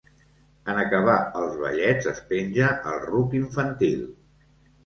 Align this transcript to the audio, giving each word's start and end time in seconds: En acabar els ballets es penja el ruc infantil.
En 0.71 0.79
acabar 0.83 1.17
els 1.41 1.59
ballets 1.59 2.09
es 2.13 2.21
penja 2.31 2.73
el 2.93 2.99
ruc 3.07 3.37
infantil. 3.45 4.05